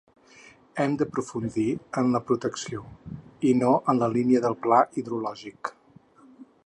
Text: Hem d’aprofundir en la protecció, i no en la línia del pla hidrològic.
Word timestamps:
Hem 0.83 0.93
d’aprofundir 1.01 1.65
en 2.01 2.09
la 2.15 2.21
protecció, 2.29 2.81
i 3.51 3.53
no 3.61 3.75
en 3.93 4.01
la 4.05 4.09
línia 4.17 4.43
del 4.47 4.59
pla 4.65 4.81
hidrològic. 5.03 5.73